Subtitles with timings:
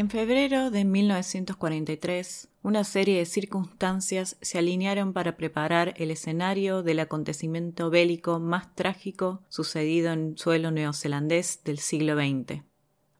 [0.00, 7.00] En febrero de 1943, una serie de circunstancias se alinearon para preparar el escenario del
[7.00, 12.62] acontecimiento bélico más trágico sucedido en suelo neozelandés del siglo XX.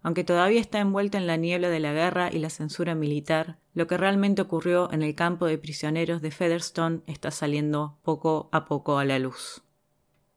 [0.00, 3.86] Aunque todavía está envuelto en la niebla de la guerra y la censura militar, lo
[3.86, 8.96] que realmente ocurrió en el campo de prisioneros de Featherstone está saliendo poco a poco
[8.96, 9.60] a la luz.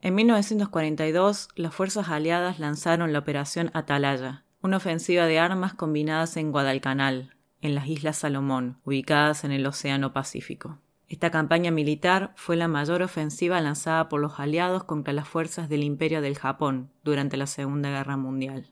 [0.02, 6.52] En 1942, las fuerzas aliadas lanzaron la Operación Atalaya, una ofensiva de armas combinadas en
[6.52, 10.80] Guadalcanal, en las Islas Salomón, ubicadas en el Océano Pacífico.
[11.09, 15.83] Esta campaña militar fue la mayor ofensiva lanzada por los aliados contra las fuerzas del
[15.83, 18.72] Imperio del Japón durante la Segunda Guerra Mundial.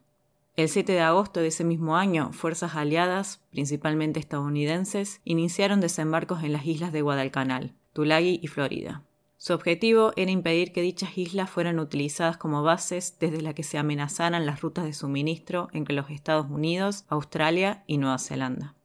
[0.56, 6.54] El 7 de agosto de ese mismo año, fuerzas aliadas, principalmente estadounidenses, iniciaron desembarcos en
[6.54, 9.04] las islas de Guadalcanal, Tulagi y Florida.
[9.44, 13.80] Su objetivo era impedir que dichas islas fueran utilizadas como bases desde las que se
[13.80, 18.76] amenazaran las rutas de suministro entre los Estados Unidos, Australia y Nueva Zelanda.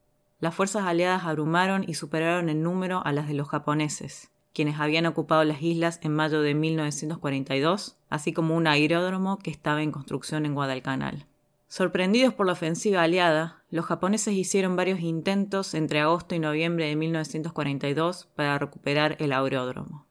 [0.41, 5.05] Las fuerzas aliadas abrumaron y superaron en número a las de los japoneses, quienes habían
[5.05, 10.47] ocupado las islas en mayo de 1942, así como un aeródromo que estaba en construcción
[10.47, 11.27] en Guadalcanal.
[11.69, 16.97] Sorprendidos por la ofensiva aliada, los japoneses hicieron varios intentos entre agosto y noviembre de
[16.97, 20.06] 1942 para recuperar el aeródromo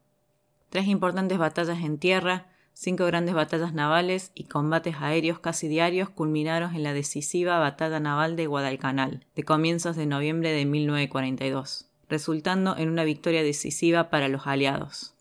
[0.76, 6.76] tres importantes batallas en tierra, cinco grandes batallas navales y combates aéreos casi diarios culminaron
[6.76, 12.90] en la decisiva batalla naval de Guadalcanal, de comienzos de noviembre de 1942, resultando en
[12.90, 15.14] una victoria decisiva para los aliados.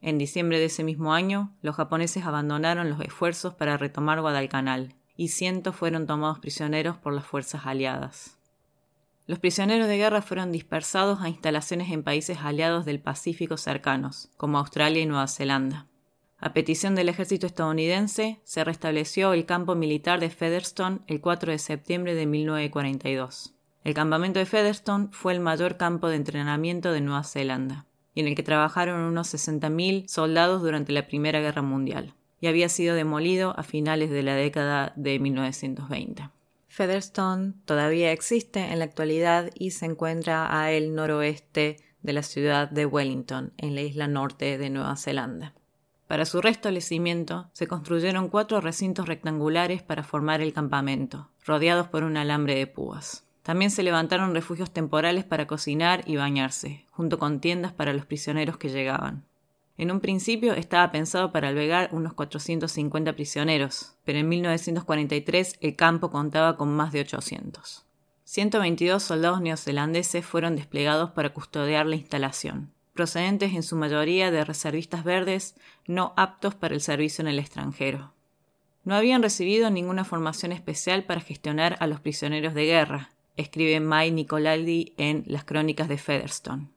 [0.00, 5.28] En diciembre de ese mismo año, los japoneses abandonaron los esfuerzos para retomar Guadalcanal, y
[5.28, 8.35] cientos fueron tomados prisioneros por las fuerzas aliadas.
[9.26, 14.58] Los prisioneros de guerra fueron dispersados a instalaciones en países aliados del Pacífico cercanos, como
[14.58, 15.88] Australia y Nueva Zelanda.
[16.38, 21.58] A petición del ejército estadounidense, se restableció el campo militar de Featherstone el 4 de
[21.58, 23.54] septiembre de 1942.
[23.82, 28.28] El campamento de Featherstone fue el mayor campo de entrenamiento de Nueva Zelanda, y en
[28.28, 33.58] el que trabajaron unos 60.000 soldados durante la Primera Guerra Mundial, y había sido demolido
[33.58, 36.35] a finales de la década de 1920.
[36.76, 42.68] Featherstone todavía existe en la actualidad y se encuentra a el noroeste de la ciudad
[42.68, 45.54] de Wellington, en la isla norte de Nueva Zelanda.
[46.06, 52.18] Para su restablecimiento se construyeron cuatro recintos rectangulares para formar el campamento, rodeados por un
[52.18, 53.24] alambre de púas.
[53.42, 58.58] También se levantaron refugios temporales para cocinar y bañarse, junto con tiendas para los prisioneros
[58.58, 59.24] que llegaban.
[59.78, 66.10] En un principio estaba pensado para albergar unos 450 prisioneros, pero en 1943 el campo
[66.10, 67.84] contaba con más de 800.
[68.24, 75.04] 122 soldados neozelandeses fueron desplegados para custodiar la instalación, procedentes en su mayoría de reservistas
[75.04, 75.54] verdes
[75.86, 78.12] no aptos para el servicio en el extranjero.
[78.82, 84.10] No habían recibido ninguna formación especial para gestionar a los prisioneros de guerra, escribe Mai
[84.10, 86.75] Nicolaldi en Las Crónicas de Featherstone.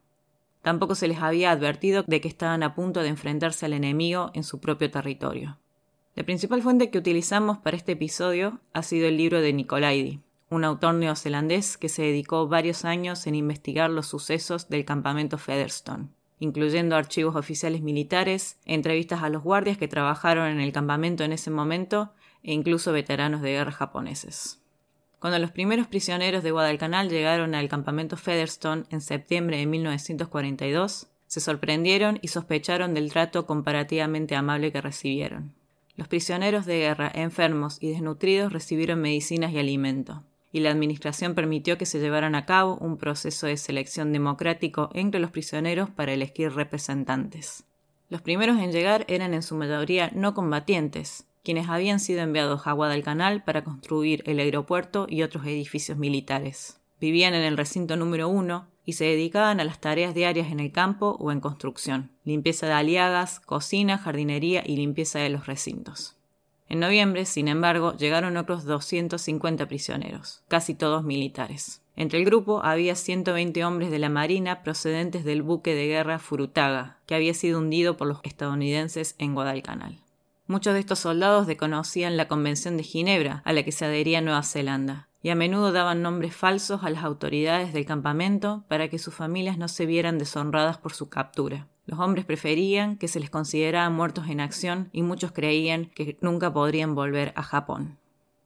[0.62, 4.44] Tampoco se les había advertido de que estaban a punto de enfrentarse al enemigo en
[4.44, 5.58] su propio territorio.
[6.16, 10.19] La principal fuente que utilizamos para este episodio ha sido el libro de Nicolaidi,
[10.50, 16.10] un autor neozelandés que se dedicó varios años en investigar los sucesos del campamento Featherstone,
[16.39, 21.51] incluyendo archivos oficiales militares, entrevistas a los guardias que trabajaron en el campamento en ese
[21.51, 22.13] momento
[22.44, 24.58] e incluso veteranos de guerra japoneses.
[25.19, 31.39] Cuando los primeros prisioneros de Guadalcanal llegaron al campamento Featherstone en septiembre de 1942, se
[31.42, 35.54] sorprendieron y sospecharon del trato comparativamente amable que recibieron.
[35.98, 40.24] Los prisioneros de guerra, enfermos y desnutridos recibieron medicinas y alimento,
[40.54, 45.19] y la Administración permitió que se llevaran a cabo un proceso de selección democrático entre
[45.19, 47.66] los prisioneros para elegir representantes.
[48.10, 52.74] Los primeros en llegar eran en su mayoría no combatientes, quienes habían sido enviados a
[52.74, 56.80] Guadalcanal para construir el aeropuerto y otros edificios militares.
[57.00, 60.71] Vivían en el recinto número uno y se dedicaban a las tareas diarias en el
[60.71, 66.15] campo o en construcción, limpieza de aliagas, cocina, jardinería y limpieza de los recintos.
[66.68, 71.81] En noviembre, sin embargo, llegaron otros 250 prisioneros, casi todos militares.
[71.95, 77.00] Entre el grupo había 120 hombres de la Marina procedentes del buque de guerra Furutaga,
[77.07, 80.00] que había sido hundido por los estadounidenses en Guadalcanal.
[80.50, 84.42] Muchos de estos soldados desconocían la Convención de Ginebra, a la que se adhería Nueva
[84.42, 89.13] Zelanda, y a menudo daban nombres falsos a las autoridades del campamento para que sus
[89.13, 91.68] familias no se vieran deshonradas por su captura.
[91.86, 96.52] Los hombres preferían que se les considerara muertos en acción y muchos creían que nunca
[96.52, 98.00] podrían volver a Japón.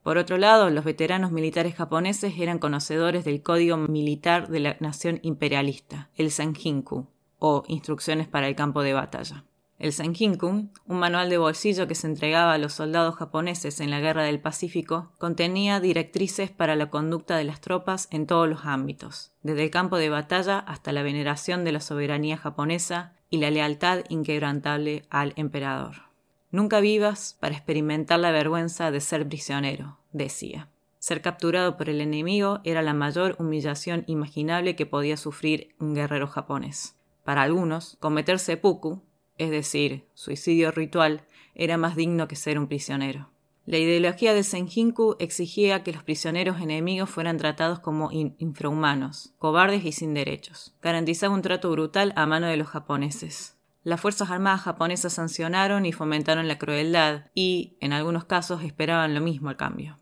[0.04, 5.22] Por otro lado, los veteranos militares japoneses eran conocedores del código militar de la nación
[5.24, 7.08] imperialista, el Senjinku,
[7.40, 9.46] o Instrucciones para el campo de batalla.
[9.84, 14.00] El Senjinku, un manual de bolsillo que se entregaba a los soldados japoneses en la
[14.00, 19.34] Guerra del Pacífico, contenía directrices para la conducta de las tropas en todos los ámbitos,
[19.42, 24.06] desde el campo de batalla hasta la veneración de la soberanía japonesa y la lealtad
[24.08, 26.04] inquebrantable al emperador.
[26.50, 30.70] Nunca vivas para experimentar la vergüenza de ser prisionero, decía.
[31.00, 36.28] Ser capturado por el enemigo era la mayor humillación imaginable que podía sufrir un guerrero
[36.28, 36.96] japonés.
[37.26, 39.02] Para algunos, cometer seppuku,
[39.38, 41.26] es decir, suicidio ritual,
[41.56, 43.30] era más digno que ser un prisionero.
[43.66, 49.94] La ideología de Senjinku exigía que los prisioneros enemigos fueran tratados como infrahumanos, cobardes y
[49.94, 50.76] sin derechos.
[50.82, 53.58] Garantizaba un trato brutal a mano de los japoneses.
[53.84, 59.22] Las Fuerzas Armadas japonesas sancionaron y fomentaron la crueldad y, en algunos casos, esperaban lo
[59.22, 59.98] mismo al cambio.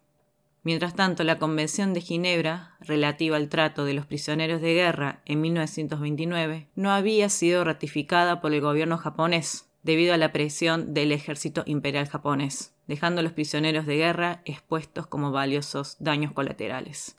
[0.63, 5.41] Mientras tanto, la Convención de Ginebra, relativa al trato de los prisioneros de guerra en
[5.41, 11.63] 1929, no había sido ratificada por el gobierno japonés, debido a la presión del ejército
[11.65, 17.15] imperial japonés, dejando a los prisioneros de guerra expuestos como valiosos daños colaterales.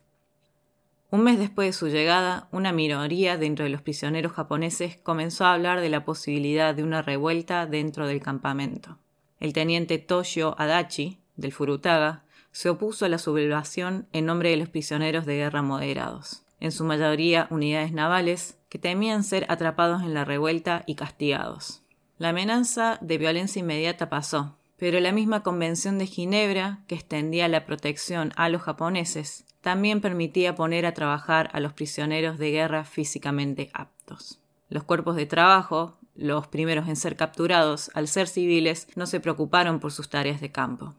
[1.11, 5.53] Un mes después de su llegada, una minoría dentro de los prisioneros japoneses comenzó a
[5.53, 8.99] hablar de la posibilidad de una revuelta dentro del campamento.
[9.41, 12.23] El teniente Toshio Adachi, del Furutaga,
[12.53, 16.85] se opuso a la sublevación en nombre de los prisioneros de guerra moderados, en su
[16.85, 21.83] mayoría unidades navales, que temían ser atrapados en la revuelta y castigados.
[22.19, 27.67] La amenaza de violencia inmediata pasó, pero la misma Convención de Ginebra, que extendía la
[27.67, 33.71] protección a los japoneses, también permitía poner a trabajar a los prisioneros de guerra físicamente
[33.75, 34.41] aptos.
[34.69, 39.81] Los cuerpos de trabajo, los primeros en ser capturados, al ser civiles, no se preocuparon
[39.81, 40.95] por sus tareas de campo.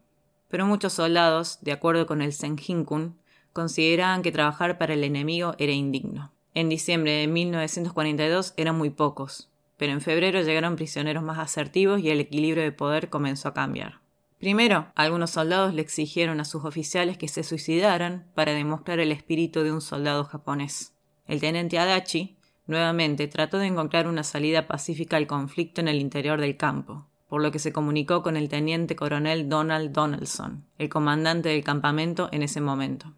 [0.54, 3.18] Pero muchos soldados, de acuerdo con el Senjinkun,
[3.54, 6.32] consideraban que trabajar para el enemigo era indigno.
[6.54, 12.12] En diciembre de 1942 eran muy pocos, pero en febrero llegaron prisioneros más asertivos y
[12.12, 14.02] el equilibrio de poder comenzó a cambiar.
[14.38, 19.64] Primero, algunos soldados le exigieron a sus oficiales que se suicidaran para demostrar el espíritu
[19.64, 20.94] de un soldado japonés.
[21.26, 26.40] El teniente Adachi, nuevamente, trató de encontrar una salida pacífica al conflicto en el interior
[26.40, 31.50] del campo, por lo que se comunicó con el teniente coronel Donald Donaldson, el comandante
[31.50, 33.12] del campamento en ese momento.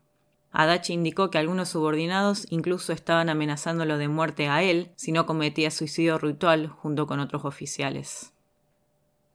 [0.53, 5.69] Adachi indicó que algunos subordinados incluso estaban amenazándolo de muerte a él si no cometía
[5.69, 8.31] suicidio ritual junto con otros oficiales.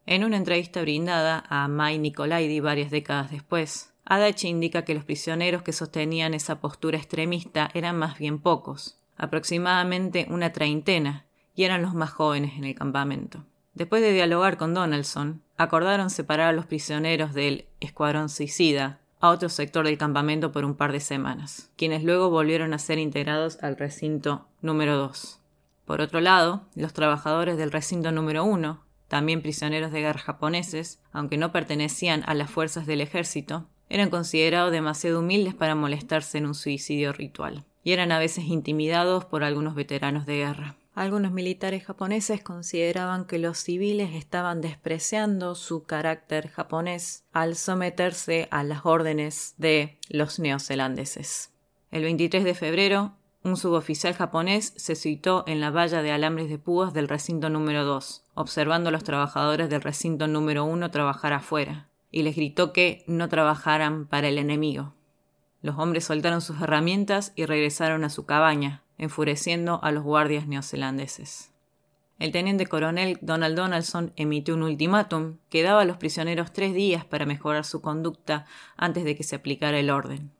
[0.07, 5.63] En una entrevista brindada a Mai Nicolaidi varias décadas después, Adachi indica que los prisioneros
[5.63, 11.93] que sostenían esa postura extremista eran más bien pocos, aproximadamente una treintena, y eran los
[11.93, 13.45] más jóvenes en el campamento.
[13.75, 19.49] Después de dialogar con Donaldson, acordaron separar a los prisioneros del escuadrón suicida a otro
[19.49, 23.77] sector del campamento por un par de semanas, quienes luego volvieron a ser integrados al
[23.77, 25.39] recinto número 2.
[25.85, 31.37] Por otro lado, los trabajadores del recinto número 1, también prisioneros de guerra japoneses, aunque
[31.37, 36.55] no pertenecían a las fuerzas del ejército, eran considerados demasiado humildes para molestarse en un
[36.55, 40.77] suicidio ritual, y eran a veces intimidados por algunos veteranos de guerra.
[40.95, 48.65] Algunos militares japoneses consideraban que los civiles estaban despreciando su carácter japonés al someterse a
[48.65, 51.53] las órdenes de los neozelandeses.
[51.93, 56.59] El 23 de febrero, un suboficial japonés se citó en la valla de alambres de
[56.59, 61.89] púas del recinto número 2, observando a los trabajadores del recinto número 1 trabajar afuera,
[62.11, 64.93] y les gritó que no trabajaran para el enemigo.
[65.63, 71.51] Los hombres soltaron sus herramientas y regresaron a su cabaña, enfureciendo a los guardias neozelandeses.
[72.19, 77.07] El teniente coronel Donald Donaldson emitió un ultimátum que daba a los prisioneros tres días
[77.07, 78.45] para mejorar su conducta
[78.77, 80.31] antes de que se aplicara el orden.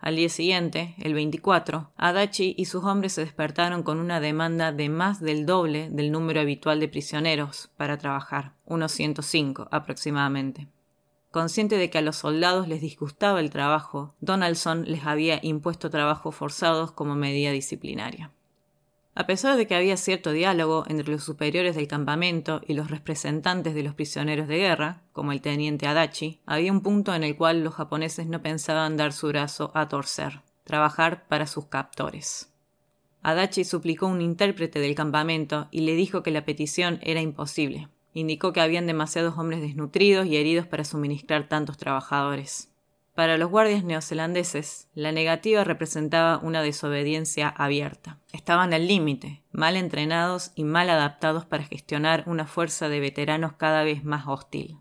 [0.00, 4.88] Al día siguiente, el 24, Adachi y sus hombres se despertaron con una demanda de
[4.88, 10.66] más del doble del número habitual de prisioneros para trabajar, unos 105 aproximadamente.
[11.30, 16.34] Consciente de que a los soldados les disgustaba el trabajo, Donaldson les había impuesto trabajos
[16.34, 18.32] forzados como medida disciplinaria.
[19.14, 23.74] A pesar de que había cierto diálogo entre los superiores del campamento y los representantes
[23.74, 27.62] de los prisioneros de guerra, como el teniente Adachi, había un punto en el cual
[27.62, 32.52] los japoneses no pensaban dar su brazo a torcer, trabajar para sus captores.
[33.22, 38.52] Adachi suplicó un intérprete del campamento y le dijo que la petición era imposible, Indicó
[38.52, 42.70] que habían demasiados hombres desnutridos y heridos para suministrar tantos trabajadores.
[43.14, 48.18] Para los guardias neozelandeses, la negativa representaba una desobediencia abierta.
[48.32, 53.84] Estaban al límite, mal entrenados y mal adaptados para gestionar una fuerza de veteranos cada
[53.84, 54.78] vez más hostil.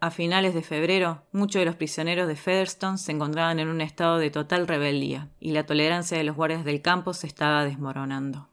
[0.00, 4.18] A finales de febrero, muchos de los prisioneros de Featherstone se encontraban en un estado
[4.18, 8.48] de total rebeldía, y la tolerancia de los guardias del campo se estaba desmoronando.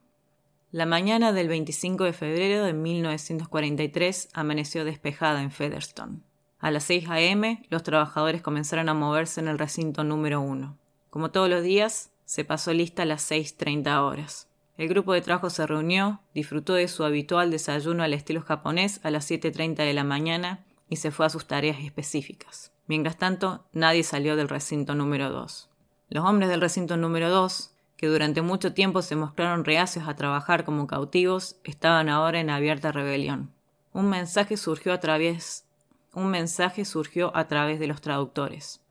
[0.73, 6.21] La mañana del 25 de febrero de 1943 amaneció despejada en Featherstone.
[6.59, 10.77] A las 6 a.m., los trabajadores comenzaron a moverse en el recinto número 1.
[11.09, 14.47] Como todos los días, se pasó lista a las 6.30 horas.
[14.77, 19.11] El grupo de trabajo se reunió, disfrutó de su habitual desayuno al estilo japonés a
[19.11, 22.71] las 7.30 de la mañana y se fue a sus tareas específicas.
[22.87, 25.69] Mientras tanto, nadie salió del recinto número 2.
[26.07, 27.70] Los hombres del recinto número 2
[28.01, 32.91] que durante mucho tiempo se mostraron reacios a trabajar como cautivos, estaban ahora en abierta
[32.91, 33.51] rebelión.
[33.93, 35.65] Un mensaje surgió a través
[36.13, 38.81] un mensaje surgió a través de los traductores.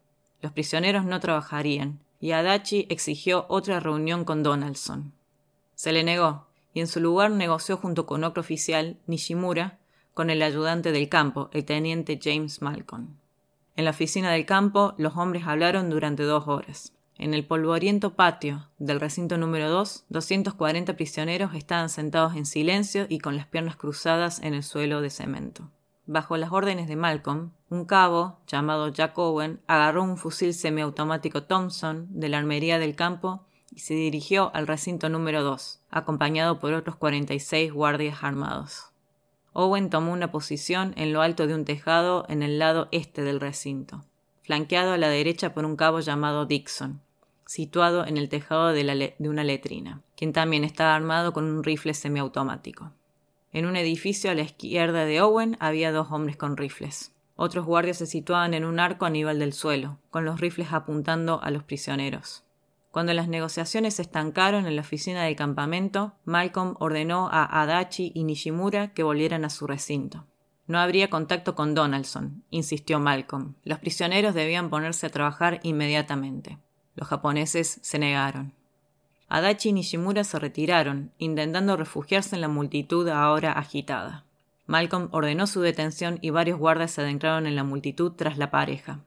[0.40, 5.12] Los prisioneros no trabajarían, y Adachi exigió otra reunión con Donaldson.
[5.74, 9.78] Se le negó, y en su lugar negoció junto con otro oficial, Nishimura,
[10.14, 13.16] con el ayudante del campo, el teniente James Malcolm.
[13.76, 16.94] En la oficina del campo, los hombres hablaron durante dos horas.
[17.22, 23.18] En el polvoriento patio del recinto número 2, 240 prisioneros estaban sentados en silencio y
[23.18, 25.70] con las piernas cruzadas en el suelo de cemento.
[26.06, 32.06] Bajo las órdenes de Malcolm, un cabo, llamado Jack Owen, agarró un fusil semiautomático Thompson
[32.08, 36.96] de la armería del campo y se dirigió al recinto número 2, acompañado por otros
[36.96, 38.92] 46 guardias armados.
[39.52, 43.40] Owen tomó una posición en lo alto de un tejado en el lado este del
[43.40, 44.06] recinto,
[44.40, 47.02] flanqueado a la derecha por un cabo llamado Dixon,
[47.50, 52.92] situado en el tejado de, una letrina, quien también estaba armado con un rifle semiautomático.
[53.52, 57.12] En un edificio a la izquierda de Owen había dos hombres con rifles.
[57.34, 61.42] Otros guardias se situaban en un arco a nivel del suelo, con los rifles apuntando
[61.42, 62.44] a los prisioneros.
[62.92, 68.22] Cuando las negociaciones se estancaron en la oficina del campamento, Malcolm ordenó a Adachi y
[68.22, 70.24] Nishimura que volvieran a su recinto.
[70.68, 73.54] No habría contacto con Donaldson, insistió Malcolm.
[73.64, 76.60] Los prisioneros debían ponerse a trabajar inmediatamente.
[76.96, 78.52] Los japoneses se negaron.
[79.28, 84.24] Adachi y Nishimura se retiraron, intentando refugiarse en la multitud ahora agitada.
[84.66, 89.00] Malcolm ordenó su detención y varios guardias se adentraron en la multitud tras la pareja.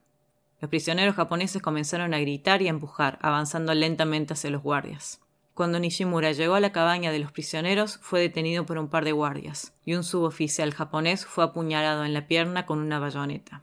[0.62, 5.20] Los prisioneros japoneses comenzaron a gritar y a empujar, avanzando lentamente hacia los guardias.
[5.54, 9.12] Cuando Nishimura llegó a la cabaña de los prisioneros, fue detenido por un par de
[9.12, 13.62] guardias, y un suboficial japonés fue apuñalado en la pierna con una bayoneta.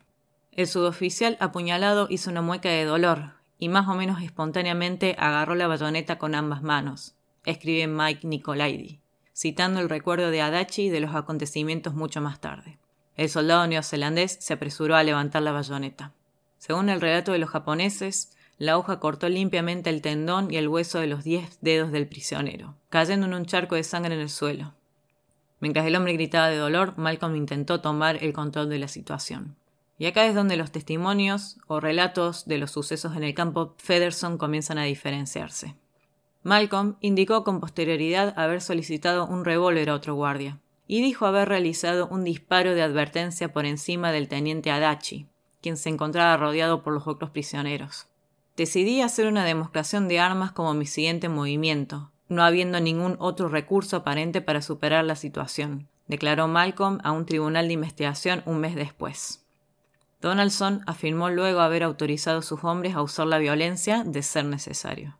[0.52, 5.68] El suboficial apuñalado hizo una mueca de dolor, y más o menos espontáneamente agarró la
[5.68, 7.14] bayoneta con ambas manos,
[7.44, 9.00] escribe Mike Nicolaidi,
[9.36, 12.78] citando el recuerdo de Adachi de los acontecimientos mucho más tarde.
[13.16, 16.14] El soldado neozelandés se apresuró a levantar la bayoneta.
[16.56, 20.98] Según el relato de los japoneses, la hoja cortó limpiamente el tendón y el hueso
[20.98, 24.72] de los diez dedos del prisionero, cayendo en un charco de sangre en el suelo.
[25.60, 29.56] Mientras el hombre gritaba de dolor, Malcolm intentó tomar el control de la situación.
[30.00, 34.38] Y acá es donde los testimonios o relatos de los sucesos en el campo Federson
[34.38, 35.76] comienzan a diferenciarse.
[36.42, 42.08] Malcolm indicó con posterioridad haber solicitado un revólver a otro guardia, y dijo haber realizado
[42.08, 45.26] un disparo de advertencia por encima del teniente Adachi,
[45.60, 48.06] quien se encontraba rodeado por los otros prisioneros.
[48.56, 53.98] Decidí hacer una demostración de armas como mi siguiente movimiento, no habiendo ningún otro recurso
[53.98, 59.44] aparente para superar la situación, declaró Malcolm a un tribunal de investigación un mes después.
[60.20, 65.16] Donaldson afirmó luego haber autorizado a sus hombres a usar la violencia de ser necesario.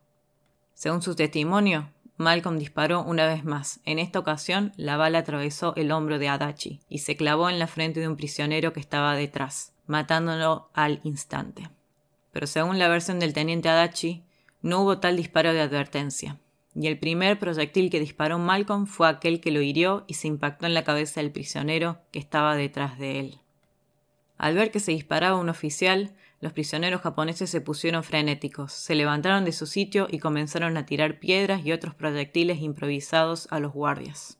[0.74, 3.80] Según su testimonio, Malcolm disparó una vez más.
[3.86, 7.66] En esta ocasión, la bala atravesó el hombro de Adachi y se clavó en la
[7.66, 11.70] frente de un prisionero que estaba detrás, matándolo al instante.
[12.30, 14.22] Pero según la versión del teniente Adachi,
[14.60, 16.38] no hubo tal disparo de advertencia,
[16.74, 20.66] y el primer proyectil que disparó Malcolm fue aquel que lo hirió y se impactó
[20.66, 23.39] en la cabeza del prisionero que estaba detrás de él.
[24.40, 29.44] Al ver que se disparaba un oficial, los prisioneros japoneses se pusieron frenéticos, se levantaron
[29.44, 34.38] de su sitio y comenzaron a tirar piedras y otros proyectiles improvisados a los guardias.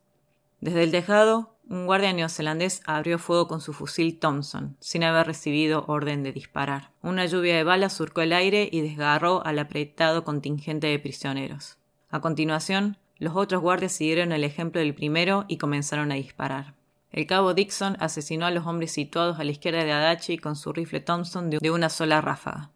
[0.62, 5.84] Desde el tejado, un guardia neozelandés abrió fuego con su fusil Thompson, sin haber recibido
[5.86, 6.92] orden de disparar.
[7.02, 11.76] Una lluvia de balas surcó el aire y desgarró al apretado contingente de prisioneros.
[12.08, 16.79] A continuación, los otros guardias siguieron el ejemplo del primero y comenzaron a disparar.
[17.12, 20.72] El cabo Dixon asesinó a los hombres situados a la izquierda de Adachi con su
[20.72, 22.70] rifle Thompson de una sola ráfaga.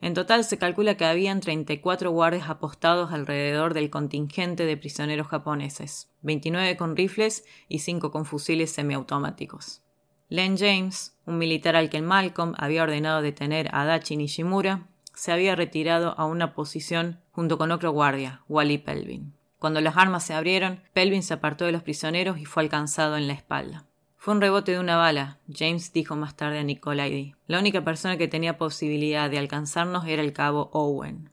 [0.00, 6.10] En total se calcula que habían 34 guardias apostados alrededor del contingente de prisioneros japoneses,
[6.22, 9.82] 29 con rifles y 5 con fusiles semiautomáticos.
[10.28, 15.54] Len James, un militar al que Malcolm había ordenado detener a Adachi Nishimura, se había
[15.54, 19.35] retirado a una posición junto con otro guardia, Wally Pelvin.
[19.58, 23.26] Cuando las armas se abrieron, Pelvin se apartó de los prisioneros y fue alcanzado en
[23.26, 23.84] la espalda.
[24.18, 27.34] Fue un rebote de una bala, James dijo más tarde a Nicolaidi.
[27.46, 31.30] La única persona que tenía posibilidad de alcanzarnos era el cabo Owen.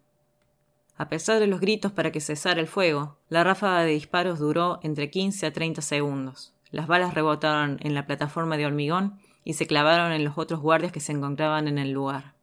[0.95, 4.79] A pesar de los gritos para que cesara el fuego, la ráfaga de disparos duró
[4.83, 6.53] entre 15 a 30 segundos.
[6.71, 10.91] Las balas rebotaron en la plataforma de hormigón y se clavaron en los otros guardias
[10.91, 12.35] que se encontraban en el lugar.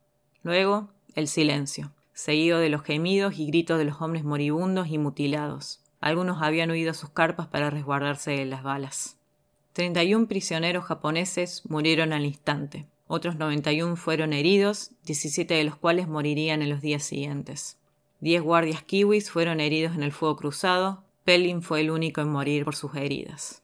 [0.42, 5.80] Luego, el silencio seguido de los gemidos y gritos de los hombres moribundos y mutilados.
[6.00, 9.16] Algunos habían huido a sus carpas para resguardarse de las balas.
[9.72, 12.86] Treinta y un prisioneros japoneses murieron al instante.
[13.06, 17.78] Otros 91 fueron heridos, 17 de los cuales morirían en los días siguientes.
[18.20, 21.02] Diez guardias kiwis fueron heridos en el fuego cruzado.
[21.24, 23.62] Pelin fue el único en morir por sus heridas.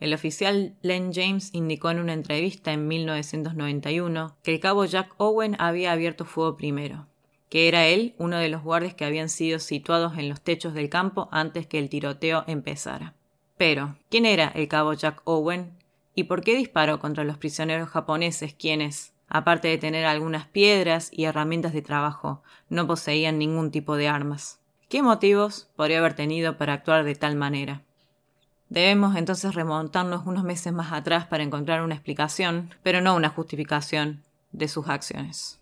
[0.00, 5.54] El oficial Len James indicó en una entrevista en 1991 que el cabo Jack Owen
[5.60, 7.06] había abierto fuego primero
[7.52, 10.88] que era él uno de los guardias que habían sido situados en los techos del
[10.88, 13.12] campo antes que el tiroteo empezara.
[13.58, 15.76] Pero, ¿quién era el cabo Jack Owen?
[16.14, 21.24] ¿Y por qué disparó contra los prisioneros japoneses quienes, aparte de tener algunas piedras y
[21.24, 24.58] herramientas de trabajo, no poseían ningún tipo de armas?
[24.88, 27.82] ¿Qué motivos podría haber tenido para actuar de tal manera?
[28.70, 34.22] Debemos entonces remontarnos unos meses más atrás para encontrar una explicación, pero no una justificación,
[34.52, 35.61] de sus acciones.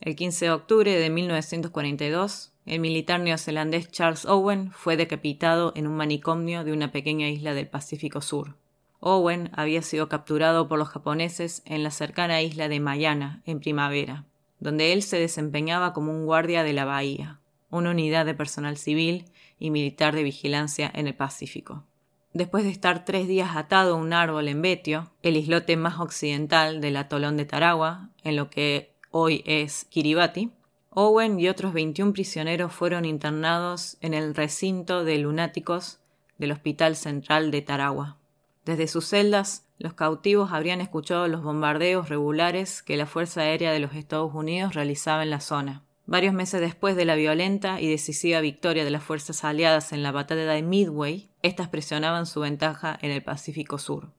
[0.00, 5.94] El 15 de octubre de 1942, el militar neozelandés Charles Owen fue decapitado en un
[5.94, 8.56] manicomio de una pequeña isla del Pacífico Sur.
[9.00, 14.24] Owen había sido capturado por los japoneses en la cercana isla de Mayana, en primavera,
[14.58, 19.26] donde él se desempeñaba como un guardia de la bahía, una unidad de personal civil
[19.58, 21.84] y militar de vigilancia en el Pacífico.
[22.32, 26.80] Después de estar tres días atado a un árbol en Betio, el islote más occidental
[26.80, 30.50] del atolón de Tarawa, en lo que hoy es Kiribati,
[30.90, 36.00] Owen y otros 21 prisioneros fueron internados en el recinto de lunáticos
[36.38, 38.16] del Hospital Central de Tarawa.
[38.64, 43.78] Desde sus celdas, los cautivos habrían escuchado los bombardeos regulares que la Fuerza Aérea de
[43.78, 45.84] los Estados Unidos realizaba en la zona.
[46.06, 50.10] Varios meses después de la violenta y decisiva victoria de las fuerzas aliadas en la
[50.10, 54.10] batalla de Midway, éstas presionaban su ventaja en el Pacífico Sur.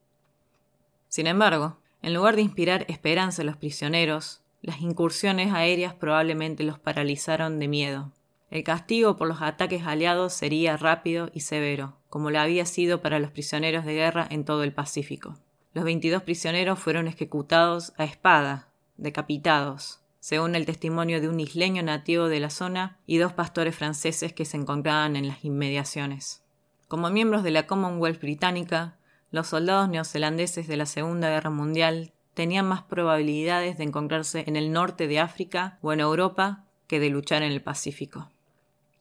[1.09, 6.79] Sin embargo, en lugar de inspirar esperanza a los prisioneros, las incursiones aéreas probablemente los
[6.79, 8.11] paralizaron de miedo.
[8.51, 13.19] El castigo por los ataques aliados sería rápido y severo, como lo había sido para
[13.19, 15.37] los prisioneros de guerra en todo el Pacífico.
[15.73, 22.27] Los 22 prisioneros fueron ejecutados a espada, decapitados, según el testimonio de un isleño nativo
[22.27, 26.43] de la zona y dos pastores franceses que se encontraban en las inmediaciones.
[26.87, 28.97] Como miembros de la Commonwealth británica,
[29.31, 34.71] los soldados neozelandeses de la Segunda Guerra Mundial tenían más probabilidades de encontrarse en el
[34.71, 38.31] norte de África o en Europa que de luchar en el Pacífico.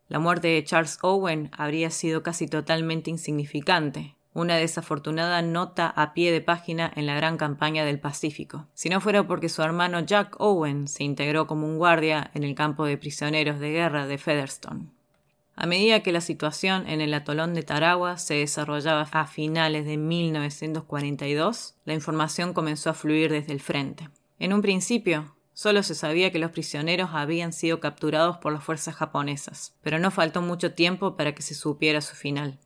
[0.09, 6.33] La muerte de Charles Owen habría sido casi totalmente insignificante, una desafortunada nota a pie
[6.33, 10.38] de página en la gran campaña del Pacífico, si no fuera porque su hermano Jack
[10.38, 14.90] Owen se integró como un guardia en el campo de prisioneros de guerra de Featherstone.
[15.62, 19.99] A medida que la situación en el atolón de Tarawa se desarrollaba a finales de
[19.99, 24.09] 1942, la información comenzó a fluir desde el frente.
[24.38, 28.94] En un principio, solo se sabía que los prisioneros habían sido capturados por las fuerzas
[28.94, 32.59] japonesas, pero no faltó mucho tiempo para que se supiera su final.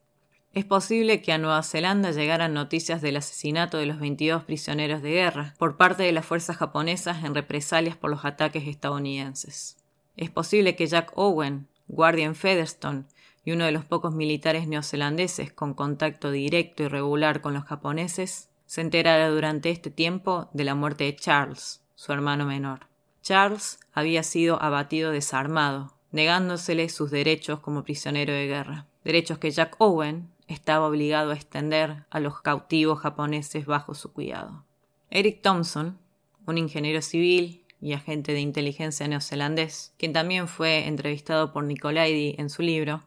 [0.52, 5.10] Es posible que a Nueva Zelanda llegaran noticias del asesinato de los 22 prisioneros de
[5.10, 9.78] guerra por parte de las fuerzas japonesas en represalias por los ataques estadounidenses.
[10.16, 13.04] Es posible que Jack Owen, guardia en Featherstone
[13.44, 18.48] y uno de los pocos militares neozelandeses con contacto directo y regular con los japoneses,
[18.66, 22.88] se enterara durante este tiempo de la muerte de Charles, su hermano menor.
[23.22, 29.76] Charles había sido abatido desarmado, negándosele sus derechos como prisionero de guerra, derechos que Jack
[29.78, 34.64] Owen estaba obligado a extender a los cautivos japoneses bajo su cuidado.
[35.10, 35.98] Eric Thompson,
[36.46, 42.48] un ingeniero civil y agente de inteligencia neozelandés, quien también fue entrevistado por Nicolaidi en
[42.48, 43.02] su libro,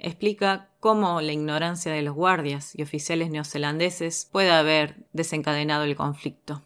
[0.00, 6.64] explica cómo la ignorancia de los guardias y oficiales neozelandeses puede haber desencadenado el conflicto.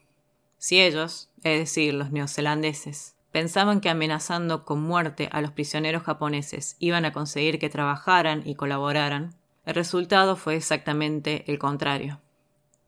[0.57, 6.77] Si ellos, es decir, los neozelandeses, pensaban que amenazando con muerte a los prisioneros japoneses
[6.79, 9.35] iban a conseguir que trabajaran y colaboraran,
[9.67, 12.21] el resultado fue exactamente el contrario.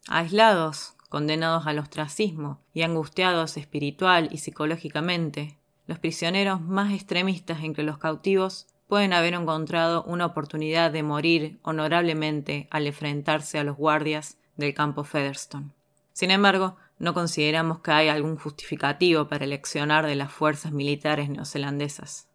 [0.09, 7.99] Aislados, condenados al ostracismo y angustiados espiritual y psicológicamente, los prisioneros más extremistas entre los
[7.99, 14.73] cautivos pueden haber encontrado una oportunidad de morir honorablemente al enfrentarse a los guardias del
[14.73, 15.73] campo Featherstone.
[16.15, 22.27] Sin embargo, no consideramos que hay algún justificativo para eleccionar de las fuerzas militares neozelandesas.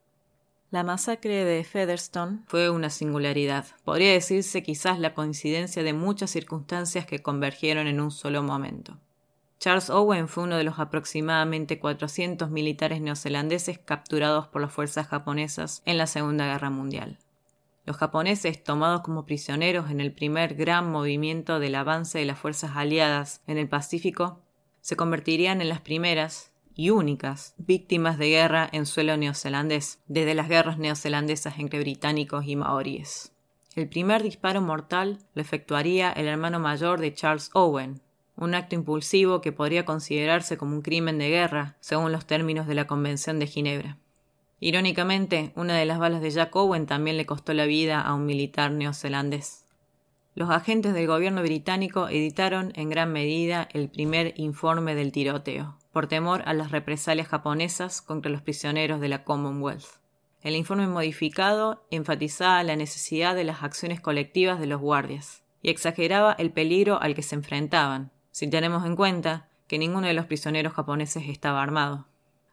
[0.70, 3.66] La masacre de Featherstone fue una singularidad.
[3.86, 8.98] Podría decirse quizás la coincidencia de muchas circunstancias que convergieron en un solo momento.
[9.60, 15.82] Charles Owen fue uno de los aproximadamente 400 militares neozelandeses capturados por las fuerzas japonesas
[15.86, 17.18] en la Segunda Guerra Mundial.
[17.86, 22.72] Los japoneses, tomados como prisioneros en el primer gran movimiento del avance de las fuerzas
[22.76, 24.42] aliadas en el Pacífico,
[24.82, 30.48] se convertirían en las primeras y únicas víctimas de guerra en suelo neozelandés, desde las
[30.48, 33.34] guerras neozelandesas entre británicos y maoríes.
[33.76, 38.00] El primer disparo mortal lo efectuaría el hermano mayor de Charles Owen,
[38.36, 42.76] un acto impulsivo que podría considerarse como un crimen de guerra, según los términos de
[42.76, 43.98] la Convención de Ginebra.
[44.60, 48.26] Irónicamente, una de las balas de Jack Owen también le costó la vida a un
[48.26, 49.67] militar neozelandés.
[50.38, 56.06] Los agentes del gobierno británico editaron en gran medida el primer informe del tiroteo, por
[56.06, 59.98] temor a las represalias japonesas contra los prisioneros de la Commonwealth.
[60.44, 66.34] El informe modificado enfatizaba la necesidad de las acciones colectivas de los guardias y exageraba
[66.34, 70.74] el peligro al que se enfrentaban, si tenemos en cuenta que ninguno de los prisioneros
[70.74, 72.06] japoneses estaba armado.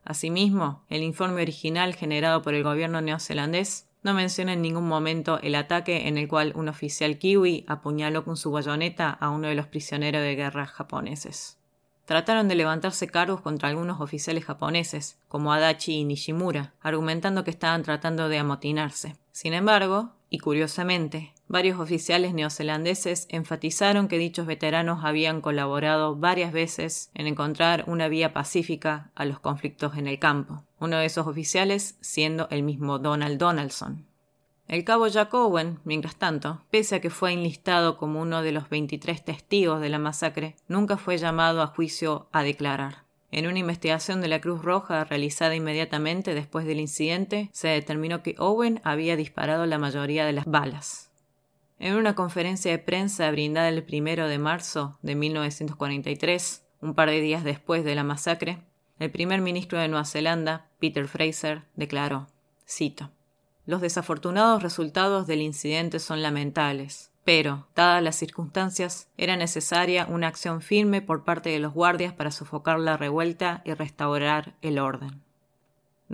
[0.05, 5.57] Asimismo, el informe original generado por el gobierno neozelandés no menciona en ningún momento el
[5.57, 9.67] ataque en el cual un oficial kiwi apuñaló con su bayoneta a uno de los
[9.67, 11.59] prisioneros de guerra japoneses.
[12.05, 17.83] Trataron de levantarse cargos contra algunos oficiales japoneses, como Adachi y Nishimura, argumentando que estaban
[17.83, 19.17] tratando de amotinarse.
[19.33, 27.11] Sin embargo, y curiosamente, varios oficiales neozelandeses enfatizaron que dichos veteranos habían colaborado varias veces
[27.15, 31.97] en encontrar una vía pacífica a los conflictos en el campo, uno de esos oficiales
[32.01, 34.07] siendo el mismo Donald Donaldson.
[34.67, 38.71] El cabo Jack Owen, mientras tanto, pese a que fue enlistado como uno de los
[38.71, 43.05] 23 testigos de la masacre, nunca fue llamado a juicio a declarar.
[43.31, 48.37] En una investigación de la Cruz Roja realizada inmediatamente después del incidente, se determinó que
[48.39, 51.11] Owen había disparado la mayoría de las balas.
[51.79, 57.21] En una conferencia de prensa brindada el primero de marzo de 1943, un par de
[57.21, 58.63] días después de la masacre,
[58.99, 62.29] el primer ministro de Nueva Zelanda, Peter Fraser, declaró,
[62.69, 63.11] cito,
[63.67, 67.11] Los desafortunados resultados del incidente son lamentables.
[67.25, 72.31] Pero, dadas las circunstancias, era necesaria una acción firme por parte de los guardias para
[72.31, 75.24] sofocar la revuelta y restaurar el orden.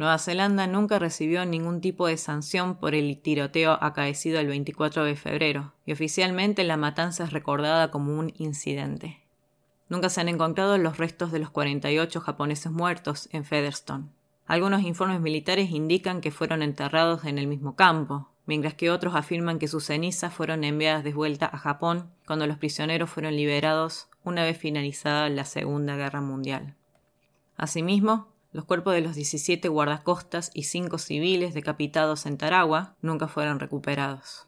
[0.01, 5.15] Nueva Zelanda nunca recibió ningún tipo de sanción por el tiroteo acaecido el 24 de
[5.15, 9.21] febrero, y oficialmente la matanza es recordada como un incidente.
[9.91, 14.07] Nunca se han encontrado los restos de los 48 japoneses muertos en Featherstone.
[14.47, 19.59] Algunos informes militares indican que fueron enterrados en el mismo campo, mientras que otros afirman
[19.59, 24.45] que sus cenizas fueron enviadas de vuelta a Japón cuando los prisioneros fueron liberados una
[24.45, 26.75] vez finalizada la Segunda Guerra Mundial.
[27.59, 33.61] Asimismo, los cuerpos de los 17 guardacostas y cinco civiles decapitados en Tarawa nunca fueron
[33.61, 34.47] recuperados.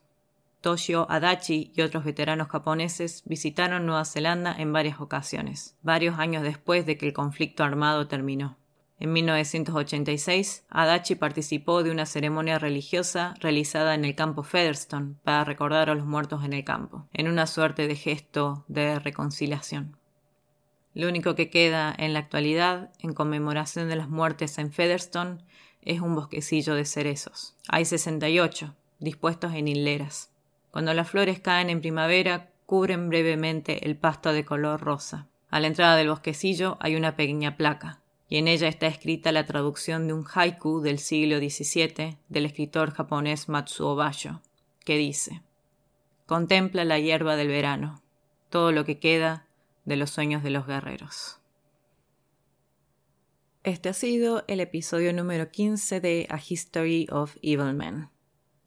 [0.60, 6.86] Toshio Adachi y otros veteranos japoneses visitaron Nueva Zelanda en varias ocasiones, varios años después
[6.86, 8.56] de que el conflicto armado terminó.
[9.00, 15.90] En 1986, Adachi participó de una ceremonia religiosa realizada en el campo Featherstone para recordar
[15.90, 19.96] a los muertos en el campo, en una suerte de gesto de reconciliación.
[20.94, 25.38] Lo único que queda en la actualidad, en conmemoración de las muertes en Featherstone,
[25.80, 27.56] es un bosquecillo de cerezos.
[27.68, 30.30] Hay 68, dispuestos en hileras.
[30.70, 35.28] Cuando las flores caen en primavera, cubren brevemente el pasto de color rosa.
[35.50, 39.44] A la entrada del bosquecillo hay una pequeña placa, y en ella está escrita la
[39.44, 44.40] traducción de un haiku del siglo XVII del escritor japonés Matsuo Basho,
[44.84, 45.42] que dice
[46.24, 48.00] Contempla la hierba del verano,
[48.48, 49.46] todo lo que queda
[49.84, 51.38] de los sueños de los guerreros.
[53.64, 58.08] Este ha sido el episodio número 15 de A History of Evil Men.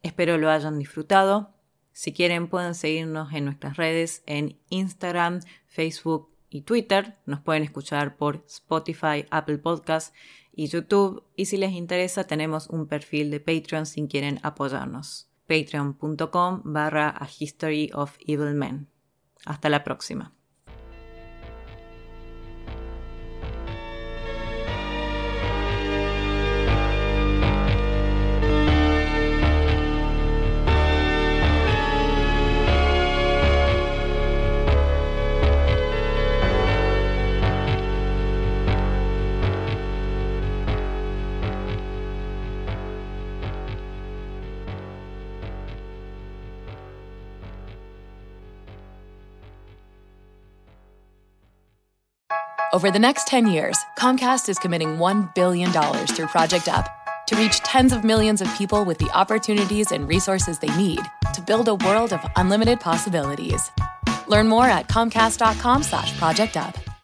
[0.04, 1.54] Espero lo hayan disfrutado.
[1.91, 7.17] Si quieren pueden seguirnos en nuestras redes en Instagram, Facebook y Twitter.
[7.25, 10.13] Nos pueden escuchar por Spotify, Apple Podcasts
[10.54, 11.23] y YouTube.
[11.36, 15.28] Y si les interesa, tenemos un perfil de Patreon si quieren apoyarnos.
[15.47, 18.88] patreon.com barra a history of evil men.
[19.45, 20.34] Hasta la próxima.
[52.85, 55.71] Over the next 10 years, Comcast is committing $1 billion
[56.05, 56.87] through Project Up
[57.25, 60.99] to reach tens of millions of people with the opportunities and resources they need
[61.33, 63.71] to build a world of unlimited possibilities.
[64.27, 66.94] Learn more at comcast.com slash project up.